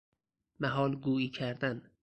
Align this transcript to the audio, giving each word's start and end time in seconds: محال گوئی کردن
محال 0.59 0.95
گوئی 0.95 1.29
کردن 1.29 1.83